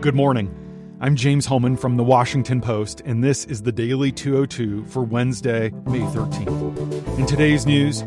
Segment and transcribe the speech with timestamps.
[0.00, 0.54] Good morning.
[1.00, 5.70] I'm James Hohmann from The Washington Post, and this is the Daily 202 for Wednesday,
[5.86, 7.18] May 13th.
[7.18, 8.04] In today's news,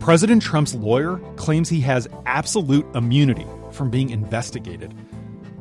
[0.00, 4.94] President Trump's lawyer claims he has absolute immunity from being investigated.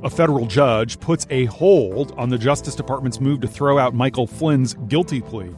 [0.04, 4.26] A federal judge puts a hold on the Justice Department's move to throw out Michael
[4.26, 5.54] Flynn's guilty plea.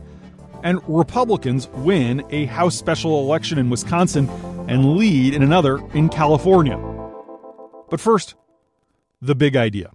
[0.64, 4.28] And Republicans win a House special election in Wisconsin
[4.68, 6.80] and lead in another in California.
[7.92, 8.34] But first,
[9.22, 9.92] the big idea.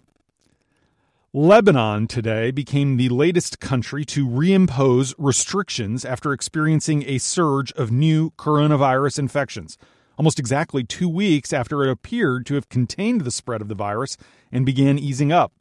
[1.33, 8.33] Lebanon today became the latest country to reimpose restrictions after experiencing a surge of new
[8.33, 9.79] coronavirus infections,
[10.19, 14.17] almost exactly two weeks after it appeared to have contained the spread of the virus
[14.51, 15.53] and began easing up.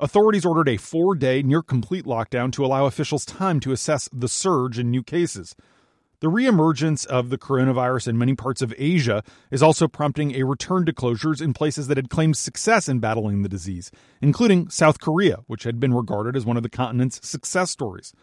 [0.00, 4.26] Authorities ordered a four day, near complete lockdown to allow officials time to assess the
[4.26, 5.54] surge in new cases.
[6.24, 10.86] The reemergence of the coronavirus in many parts of Asia is also prompting a return
[10.86, 13.90] to closures in places that had claimed success in battling the disease,
[14.22, 18.14] including South Korea, which had been regarded as one of the continent's success stories.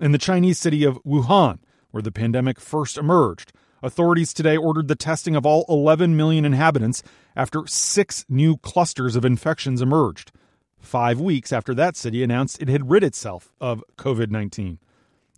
[0.00, 1.60] In the Chinese city of Wuhan,
[1.92, 3.52] where the pandemic first emerged,
[3.84, 7.04] authorities today ordered the testing of all 11 million inhabitants
[7.36, 10.32] after six new clusters of infections emerged.
[10.80, 14.80] Five weeks after that city announced it had rid itself of COVID 19.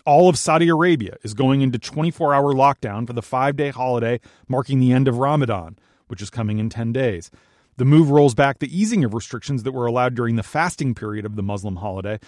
[0.07, 4.21] All of Saudi Arabia is going into 24 hour lockdown for the five day holiday
[4.47, 5.77] marking the end of Ramadan,
[6.07, 7.29] which is coming in 10 days.
[7.77, 11.27] The move rolls back the easing of restrictions that were allowed during the fasting period
[11.27, 12.21] of the Muslim holiday,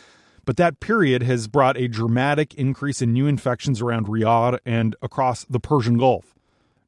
[0.45, 5.45] but that period has brought a dramatic increase in new infections around Riyadh and across
[5.45, 6.35] the Persian Gulf.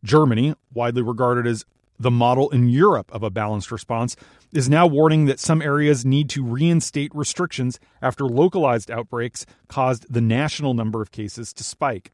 [0.02, 1.64] Germany, widely regarded as
[2.00, 4.16] the model in Europe of a balanced response,
[4.52, 10.20] is now warning that some areas need to reinstate restrictions after localized outbreaks caused the
[10.20, 12.12] national number of cases to spike.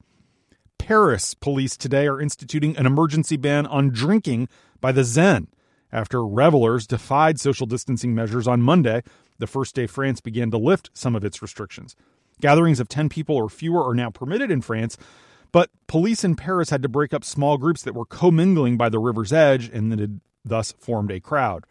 [0.78, 4.48] Paris police today are instituting an emergency ban on drinking
[4.80, 5.46] by the Seine
[5.92, 9.02] after revelers defied social distancing measures on Monday,
[9.38, 11.96] the first day France began to lift some of its restrictions.
[12.40, 14.98] Gatherings of 10 people or fewer are now permitted in France,
[15.52, 18.98] but police in Paris had to break up small groups that were commingling by the
[18.98, 21.64] river's edge and that had thus formed a crowd.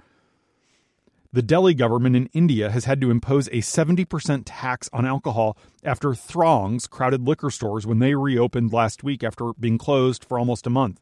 [1.36, 6.16] The Delhi government in India has had to impose a 70% tax on alcohol after
[6.16, 10.70] throngs crowded liquor stores when they reopened last week after being closed for almost a
[10.70, 11.02] month.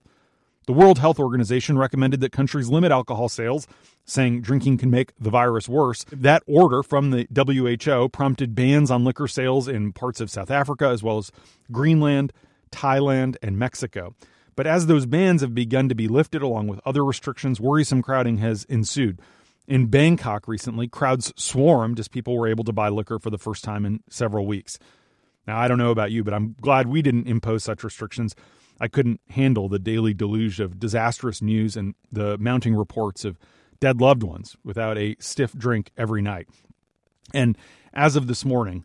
[0.65, 3.67] The World Health Organization recommended that countries limit alcohol sales,
[4.05, 6.03] saying drinking can make the virus worse.
[6.11, 10.87] That order from the WHO prompted bans on liquor sales in parts of South Africa
[10.87, 11.31] as well as
[11.71, 12.33] Greenland,
[12.71, 14.15] Thailand, and Mexico.
[14.55, 18.39] But as those bans have begun to be lifted along with other restrictions, worrisome crowding
[18.39, 19.21] has ensued.
[19.67, 23.63] In Bangkok recently, crowds swarmed as people were able to buy liquor for the first
[23.63, 24.77] time in several weeks.
[25.47, 28.35] Now, I don't know about you, but I'm glad we didn't impose such restrictions.
[28.79, 33.37] I couldn't handle the daily deluge of disastrous news and the mounting reports of
[33.79, 36.47] dead loved ones without a stiff drink every night.
[37.33, 37.57] And
[37.93, 38.83] as of this morning,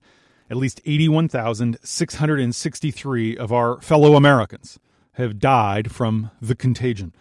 [0.50, 4.78] at least 81,663 of our fellow Americans
[5.12, 7.14] have died from the contagion.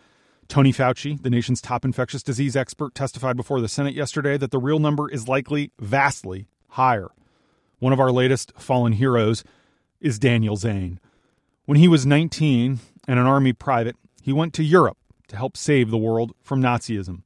[0.48, 4.60] Tony Fauci, the nation's top infectious disease expert, testified before the Senate yesterday that the
[4.60, 7.10] real number is likely vastly higher.
[7.80, 9.44] One of our latest fallen heroes
[10.00, 11.00] is Daniel Zane.
[11.66, 14.98] When he was 19 and an Army private, he went to Europe
[15.28, 17.24] to help save the world from Nazism.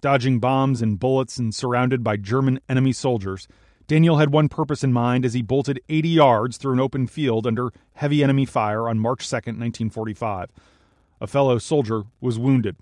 [0.00, 3.48] Dodging bombs and bullets and surrounded by German enemy soldiers,
[3.86, 7.46] Daniel had one purpose in mind as he bolted 80 yards through an open field
[7.46, 10.50] under heavy enemy fire on March 2, 1945.
[11.20, 12.76] A fellow soldier was wounded.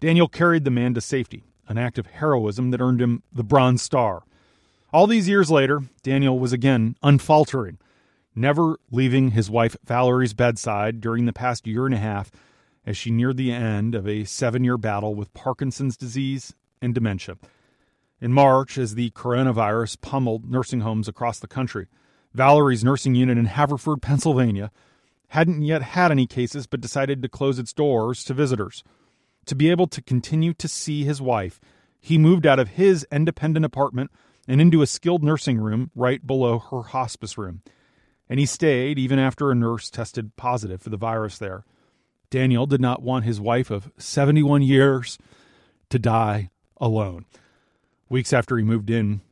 [0.00, 3.82] Daniel carried the man to safety, an act of heroism that earned him the Bronze
[3.82, 4.24] Star.
[4.92, 7.78] All these years later, Daniel was again unfaltering,
[8.34, 12.30] never leaving his wife Valerie's bedside during the past year and a half
[12.84, 17.36] as she neared the end of a seven year battle with Parkinson's disease and dementia.
[18.20, 21.86] In March, as the coronavirus pummeled nursing homes across the country,
[22.34, 24.70] Valerie's nursing unit in Haverford, Pennsylvania,
[25.32, 28.84] hadn't yet had any cases but decided to close its doors to visitors.
[29.46, 31.58] To be able to continue to see his wife,
[31.98, 34.10] he moved out of his independent apartment
[34.46, 37.62] and into a skilled nursing room right below her hospice room.
[38.28, 41.64] And he stayed even after a nurse tested positive for the virus there.
[42.28, 45.16] Daniel did not want his wife of 71 years
[45.88, 47.24] to die alone.
[48.10, 49.22] Weeks after he moved in,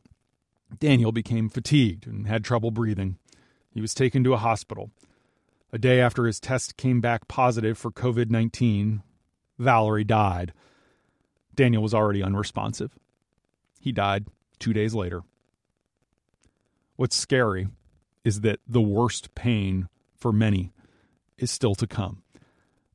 [0.79, 3.17] Daniel became fatigued and had trouble breathing.
[3.71, 4.89] He was taken to a hospital.
[5.73, 9.03] A day after his test came back positive for COVID 19,
[9.57, 10.53] Valerie died.
[11.55, 12.97] Daniel was already unresponsive.
[13.79, 14.27] He died
[14.59, 15.21] two days later.
[16.97, 17.67] What's scary
[18.23, 19.87] is that the worst pain
[20.17, 20.73] for many
[21.37, 22.23] is still to come.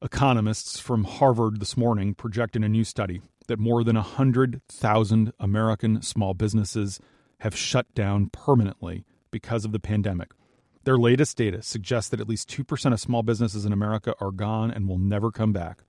[0.03, 6.03] Economists from Harvard this morning project in a new study that more than 100,000 American
[6.03, 7.01] small businesses
[7.41, 10.31] have shut down permanently because of the pandemic.
[10.87, 14.71] Their latest data suggests that at least 2% of small businesses in America are gone
[14.71, 15.81] and will never come back.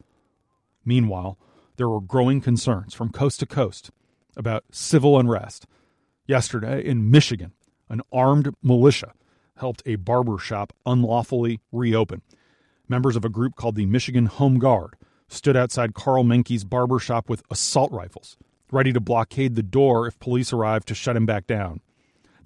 [0.84, 1.38] Meanwhile,
[1.76, 3.92] there were growing concerns from coast to coast
[4.36, 5.68] about civil unrest.
[6.26, 7.52] Yesterday in Michigan,
[7.90, 9.14] an armed militia
[9.58, 12.24] helped a barber shop unlawfully reopen.
[12.90, 14.96] Members of a group called the Michigan Home Guard
[15.28, 18.36] stood outside Karl Manke's barber shop with assault rifles,
[18.72, 21.82] ready to blockade the door if police arrived to shut him back down.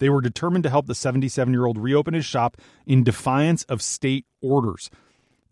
[0.02, 2.58] They were determined to help the 77 year old reopen his shop
[2.88, 4.90] in defiance of state orders.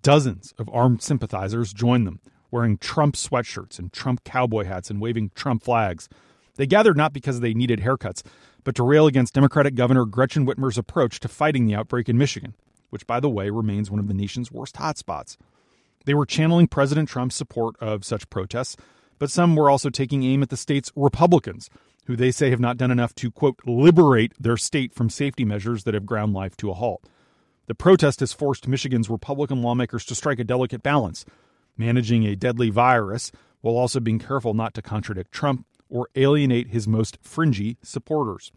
[0.02, 2.20] Dozens of armed sympathizers joined them,
[2.50, 6.10] wearing Trump sweatshirts and Trump cowboy hats and waving Trump flags.
[6.56, 8.24] They gathered not because they needed haircuts,
[8.64, 12.56] but to rail against Democratic Governor Gretchen Whitmer's approach to fighting the outbreak in Michigan,
[12.90, 15.38] which, by the way, remains one of the nation's worst hotspots.
[16.06, 18.78] They were channeling President Trump's support of such protests,
[19.20, 21.70] but some were also taking aim at the state's Republicans
[22.10, 25.84] who they say have not done enough to, quote, liberate their state from safety measures
[25.84, 27.08] that have ground life to a halt.
[27.68, 31.24] The protest has forced Michigan's Republican lawmakers to strike a delicate balance,
[31.78, 36.88] managing a deadly virus while also being careful not to contradict Trump or alienate his
[36.88, 38.52] most fringy supporters.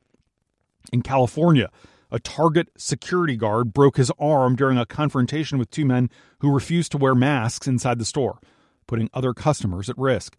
[0.90, 1.68] In California,
[2.10, 6.08] a Target security guard broke his arm during a confrontation with two men
[6.38, 8.38] who refused to wear masks inside the store,
[8.86, 10.38] putting other customers at risk.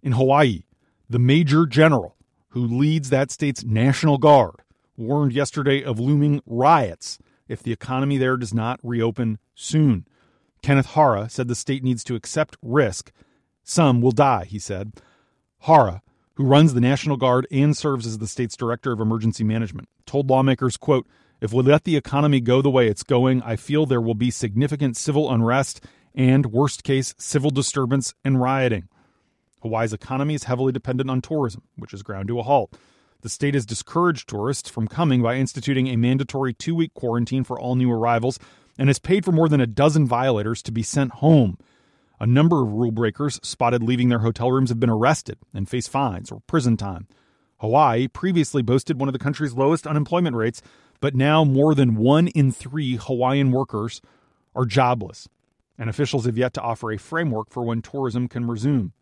[0.00, 0.62] In Hawaii,
[1.10, 2.16] the Major General
[2.52, 4.56] who leads that state's National Guard,
[4.96, 7.18] warned yesterday of looming riots
[7.48, 10.06] if the economy there does not reopen soon.
[10.62, 13.10] Kenneth Hara said the state needs to accept risk.
[13.64, 14.92] Some will die, he said.
[15.60, 16.02] Hara,
[16.34, 20.28] who runs the National Guard and serves as the state's director of emergency management, told
[20.28, 21.06] lawmakers, quote,
[21.40, 24.30] if we let the economy go the way it's going, I feel there will be
[24.30, 25.82] significant civil unrest
[26.14, 28.88] and, worst case, civil disturbance and rioting.
[29.62, 32.76] Hawaii's economy is heavily dependent on tourism, which is ground to a halt.
[33.22, 37.58] The state has discouraged tourists from coming by instituting a mandatory two week quarantine for
[37.58, 38.38] all new arrivals
[38.78, 41.56] and has paid for more than a dozen violators to be sent home.
[42.18, 45.88] A number of rule breakers spotted leaving their hotel rooms have been arrested and face
[45.88, 47.06] fines or prison time.
[47.58, 50.60] Hawaii previously boasted one of the country's lowest unemployment rates,
[51.00, 54.00] but now more than one in three Hawaiian workers
[54.54, 55.28] are jobless,
[55.78, 58.92] and officials have yet to offer a framework for when tourism can resume.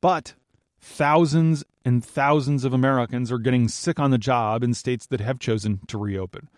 [0.00, 0.34] But
[0.80, 5.38] thousands and thousands of Americans are getting sick on the job in states that have
[5.38, 6.48] chosen to reopen.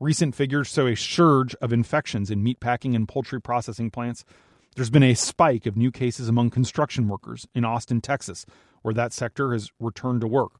[0.00, 4.24] Recent figures show a surge of infections in meatpacking and poultry processing plants.
[4.74, 8.44] There's been a spike of new cases among construction workers in Austin, Texas,
[8.82, 10.52] where that sector has returned to work.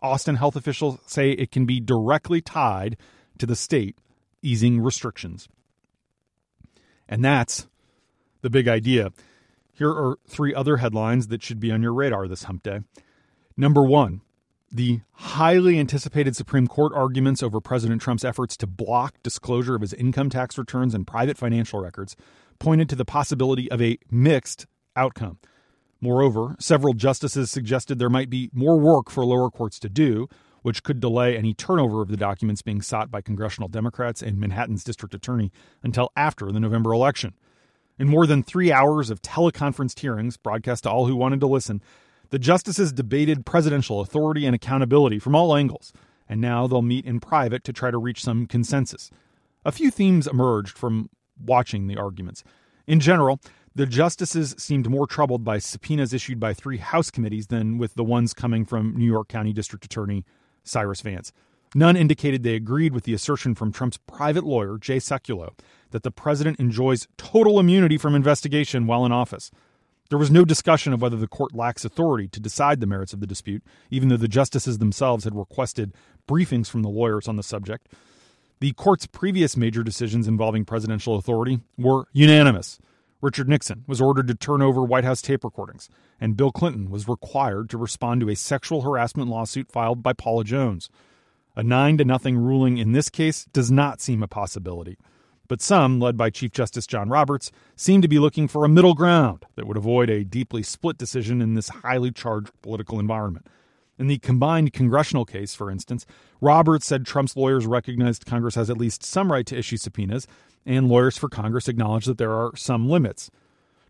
[0.00, 2.96] Austin health officials say it can be directly tied
[3.38, 3.98] to the state
[4.42, 5.48] easing restrictions.
[7.08, 7.66] And that's
[8.42, 9.10] the big idea.
[9.76, 12.80] Here are three other headlines that should be on your radar this hump day.
[13.58, 14.22] Number one,
[14.72, 19.92] the highly anticipated Supreme Court arguments over President Trump's efforts to block disclosure of his
[19.92, 22.16] income tax returns and private financial records
[22.58, 25.38] pointed to the possibility of a mixed outcome.
[26.00, 30.26] Moreover, several justices suggested there might be more work for lower courts to do,
[30.62, 34.84] which could delay any turnover of the documents being sought by congressional Democrats and Manhattan's
[34.84, 35.52] district attorney
[35.82, 37.34] until after the November election.
[37.98, 41.80] In more than three hours of teleconferenced hearings, broadcast to all who wanted to listen,
[42.30, 45.92] the justices debated presidential authority and accountability from all angles,
[46.28, 49.10] and now they'll meet in private to try to reach some consensus.
[49.64, 51.08] A few themes emerged from
[51.42, 52.44] watching the arguments.
[52.86, 53.40] In general,
[53.74, 58.04] the justices seemed more troubled by subpoenas issued by three House committees than with the
[58.04, 60.24] ones coming from New York County District Attorney
[60.64, 61.32] Cyrus Vance.
[61.74, 65.52] None indicated they agreed with the assertion from Trump's private lawyer, Jay Sekulow,
[65.90, 69.50] that the president enjoys total immunity from investigation while in office.
[70.08, 73.20] There was no discussion of whether the court lacks authority to decide the merits of
[73.20, 75.92] the dispute, even though the justices themselves had requested
[76.28, 77.88] briefings from the lawyers on the subject.
[78.60, 82.78] The court's previous major decisions involving presidential authority were unanimous.
[83.20, 85.88] Richard Nixon was ordered to turn over White House tape recordings,
[86.20, 90.44] and Bill Clinton was required to respond to a sexual harassment lawsuit filed by Paula
[90.44, 90.88] Jones.
[91.58, 94.98] A 9 to nothing ruling in this case does not seem a possibility.
[95.48, 98.92] But some, led by Chief Justice John Roberts, seem to be looking for a middle
[98.92, 103.46] ground that would avoid a deeply split decision in this highly charged political environment.
[103.98, 106.04] In the combined congressional case, for instance,
[106.42, 110.26] Roberts said Trump's lawyers recognized Congress has at least some right to issue subpoenas,
[110.66, 113.30] and lawyers for Congress acknowledge that there are some limits.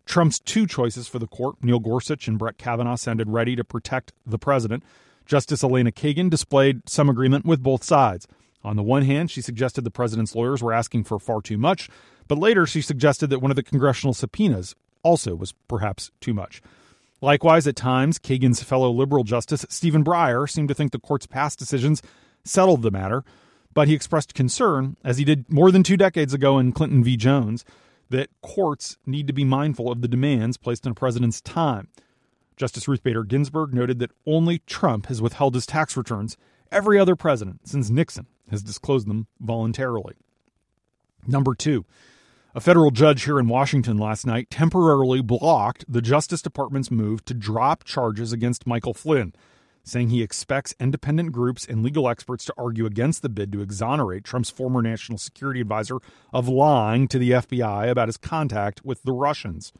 [0.05, 4.13] Trump's two choices for the court, Neil Gorsuch and Brett Kavanaugh, sounded ready to protect
[4.25, 4.83] the president.
[5.27, 8.27] Justice Elena Kagan displayed some agreement with both sides.
[8.63, 11.89] On the one hand, she suggested the president's lawyers were asking for far too much,
[12.27, 16.61] but later she suggested that one of the congressional subpoenas also was perhaps too much.
[17.21, 21.57] Likewise, at times, Kagan's fellow liberal justice, Stephen Breyer, seemed to think the court's past
[21.57, 22.01] decisions
[22.43, 23.23] settled the matter,
[23.73, 27.17] but he expressed concern, as he did more than two decades ago in Clinton v.
[27.17, 27.65] Jones,
[28.09, 31.87] that courts need to be mindful of the demands placed on a president's time.
[32.57, 36.37] Justice Ruth Bader Ginsburg noted that only Trump has withheld his tax returns.
[36.71, 40.15] Every other president since Nixon has disclosed them voluntarily.
[41.27, 41.85] Number two,
[42.55, 47.35] a federal judge here in Washington last night temporarily blocked the Justice Department's move to
[47.35, 49.33] drop charges against Michael Flynn,
[49.83, 54.23] saying he expects independent groups and legal experts to argue against the bid to exonerate
[54.23, 55.97] Trump's former national security advisor
[56.33, 59.71] of lying to the FBI about his contact with the Russians.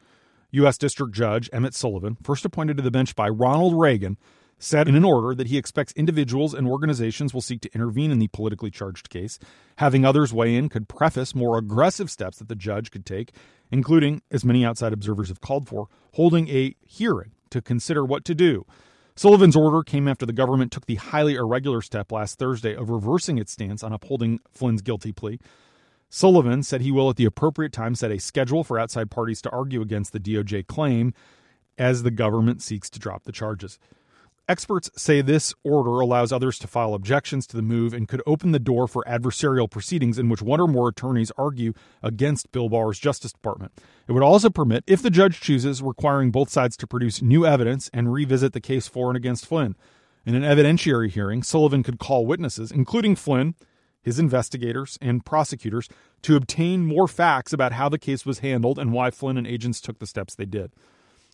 [0.52, 0.78] U.S.
[0.78, 4.16] District Judge Emmett Sullivan, first appointed to the bench by Ronald Reagan,
[4.58, 8.18] said in an order that he expects individuals and organizations will seek to intervene in
[8.18, 9.38] the politically charged case.
[9.76, 13.32] Having others weigh in could preface more aggressive steps that the judge could take,
[13.70, 18.34] including, as many outside observers have called for, holding a hearing to consider what to
[18.34, 18.64] do.
[19.14, 23.36] Sullivan's order came after the government took the highly irregular step last Thursday of reversing
[23.36, 25.38] its stance on upholding Flynn's guilty plea.
[26.10, 29.50] Sullivan said he will, at the appropriate time, set a schedule for outside parties to
[29.50, 31.12] argue against the DOJ claim
[31.76, 33.78] as the government seeks to drop the charges.
[34.48, 38.52] Experts say this order allows others to file objections to the move and could open
[38.52, 42.98] the door for adversarial proceedings in which one or more attorneys argue against Bill Barr's
[42.98, 43.72] Justice Department.
[44.06, 47.90] It would also permit, if the judge chooses, requiring both sides to produce new evidence
[47.92, 49.76] and revisit the case for and against Flynn.
[50.24, 53.54] In an evidentiary hearing, Sullivan could call witnesses, including Flynn,
[54.08, 55.86] his investigators, and prosecutors,
[56.22, 59.82] to obtain more facts about how the case was handled and why Flynn and agents
[59.82, 60.72] took the steps they did.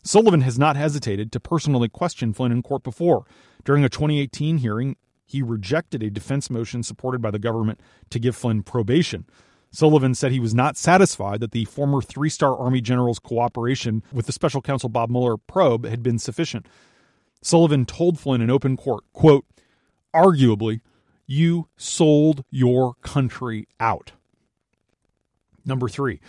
[0.03, 3.27] Sullivan has not hesitated to personally question Flynn in court before.
[3.65, 7.79] During a 2018 hearing, he rejected a defense motion supported by the government
[8.11, 9.25] to give Flynn probation.
[9.71, 14.27] Sullivan said he was not satisfied that the former three star Army general's cooperation with
[14.27, 16.67] the special counsel Bob Mueller probe had been sufficient.
[17.41, 19.45] Sullivan told Flynn in open court, quote,
[20.13, 20.81] arguably,
[21.27, 24.13] you sold your country out.
[25.65, 26.21] Number three,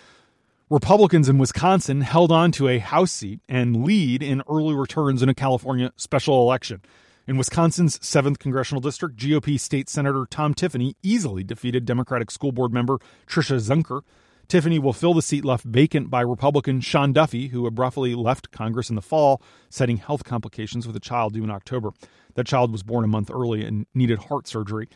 [0.69, 5.29] Republicans in Wisconsin held on to a House seat and lead in early returns in
[5.29, 6.81] a California special election.
[7.27, 12.71] In Wisconsin's 7th congressional district, GOP State Senator Tom Tiffany easily defeated Democratic school board
[12.71, 14.01] member Tricia Zunker.
[14.47, 18.89] Tiffany will fill the seat left vacant by Republican Sean Duffy, who abruptly left Congress
[18.89, 21.91] in the fall, citing health complications with a child due in October.
[22.35, 24.89] That child was born a month early and needed heart surgery.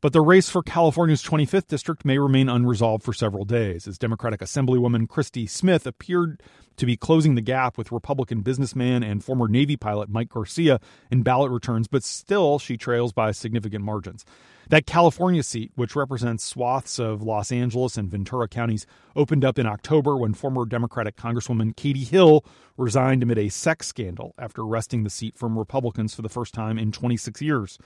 [0.00, 4.40] But the race for California's 25th district may remain unresolved for several days, as Democratic
[4.40, 6.42] Assemblywoman Christy Smith appeared
[6.76, 10.80] to be closing the gap with Republican businessman and former Navy pilot Mike Garcia
[11.10, 14.24] in ballot returns, but still she trails by significant margins.
[14.70, 18.86] That California seat, which represents swaths of Los Angeles and Ventura counties,
[19.16, 22.44] opened up in October when former Democratic Congresswoman Katie Hill
[22.76, 26.78] resigned amid a sex scandal after wresting the seat from Republicans for the first time
[26.78, 27.78] in 26 years.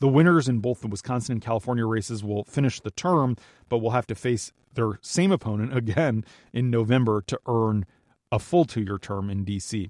[0.00, 3.36] The winners in both the Wisconsin and California races will finish the term,
[3.68, 7.86] but will have to face their same opponent again in November to earn
[8.32, 9.88] a full two year term in D.C.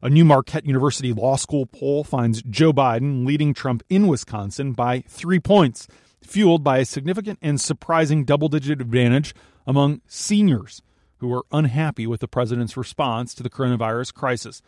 [0.00, 5.00] A new Marquette University Law School poll finds Joe Biden leading Trump in Wisconsin by
[5.08, 5.88] three points,
[6.22, 9.34] fueled by a significant and surprising double digit advantage
[9.66, 10.82] among seniors
[11.16, 14.62] who are unhappy with the president's response to the coronavirus crisis.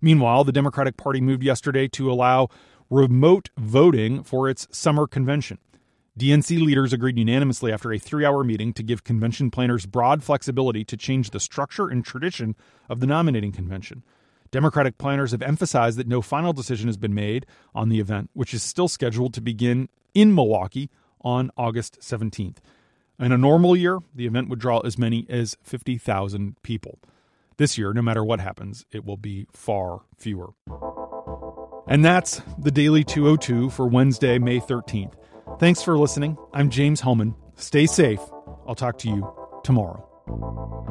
[0.00, 2.48] Meanwhile, the Democratic Party moved yesterday to allow
[2.88, 5.58] remote voting for its summer convention.
[6.16, 10.84] DNC leaders agreed unanimously after a three hour meeting to give convention planners broad flexibility
[10.84, 12.54] to change the structure and tradition
[12.88, 14.04] of the nominating convention.
[14.56, 17.44] Democratic planners have emphasized that no final decision has been made
[17.74, 20.88] on the event, which is still scheduled to begin in Milwaukee
[21.20, 22.56] on August 17th.
[23.18, 26.98] In a normal year, the event would draw as many as 50,000 people.
[27.58, 30.54] This year, no matter what happens, it will be far fewer.
[31.86, 35.12] And that's the Daily 202 for Wednesday, May 13th.
[35.58, 36.38] Thanks for listening.
[36.54, 37.34] I'm James Hohmann.
[37.56, 38.20] Stay safe.
[38.66, 39.30] I'll talk to you
[39.64, 40.85] tomorrow.